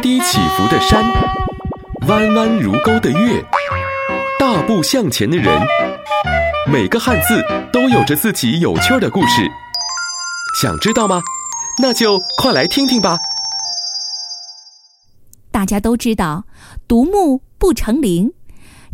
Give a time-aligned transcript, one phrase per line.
[0.00, 1.04] 低起伏的山，
[2.08, 3.44] 弯弯如钩的月，
[4.38, 5.60] 大步向前的人，
[6.72, 9.46] 每个汉字都有着自己有趣的故事。
[10.58, 11.20] 想知道吗？
[11.82, 13.18] 那就快来听听吧。
[15.50, 16.46] 大家都知道
[16.88, 18.32] “独木不成林”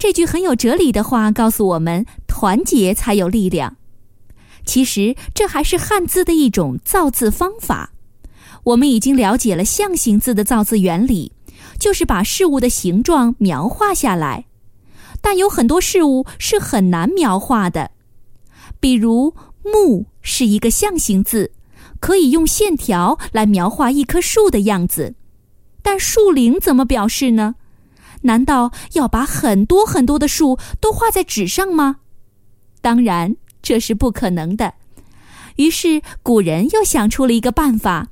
[0.00, 3.76] 这句很有哲理的话，告诉我们团结才有力量。
[4.64, 7.92] 其实这还是汉字的一种造字方法。
[8.66, 11.30] 我们已经了解了象形字的造字原理，
[11.78, 14.46] 就是把事物的形状描画下来。
[15.20, 17.92] 但有很多事物是很难描画的，
[18.80, 21.52] 比如“木”是一个象形字，
[22.00, 25.14] 可以用线条来描画一棵树的样子。
[25.80, 27.54] 但树龄怎么表示呢？
[28.22, 31.98] 难道要把很多很多的树都画在纸上吗？
[32.80, 34.74] 当然，这是不可能的。
[35.54, 38.08] 于是古人又想出了一个办法，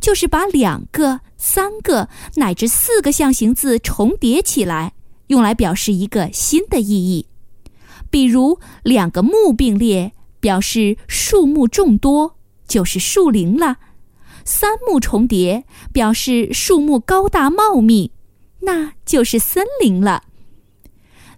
[0.00, 4.92] 就是把两个、三个乃至四个象形字重叠起来，
[5.26, 7.26] 用来表示一个新的意义。
[8.10, 13.78] 比如，两个木并列，表示树木众多，就是树林了。
[14.44, 18.12] 三木重叠，表示树木高大茂密，
[18.60, 20.22] 那就是森林了。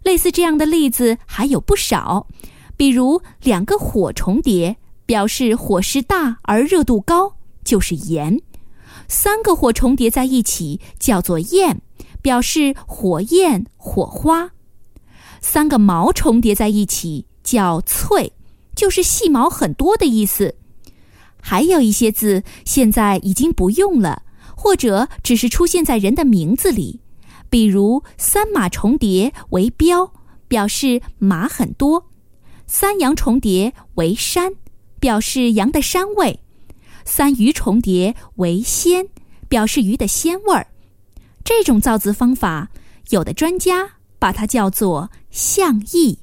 [0.04, 2.28] 类似这样的例子还有不少，
[2.76, 8.38] 比如两个火重叠，表示火势大而热度高，就是炎；
[9.08, 11.80] 三个火重叠在一起，叫做焰，
[12.22, 14.50] 表示火焰、火花；
[15.40, 18.32] 三个毛重叠在一起，叫翠，
[18.74, 20.56] 就是细毛很多的意思。
[21.42, 24.22] 还有一些字现在已经不用了，
[24.56, 27.00] 或者只是出现在人的名字里，
[27.48, 30.12] 比如“三马重叠”为标，
[30.48, 32.02] 表示马很多
[32.66, 34.52] ；“三羊重叠”为山，
[35.00, 36.40] 表示羊的膻味
[37.10, 39.08] ；“三鱼重叠”为鲜，
[39.48, 40.68] 表示鱼的鲜味儿。
[41.44, 42.70] 这种造字方法，
[43.08, 46.20] 有的专家把它叫做象意。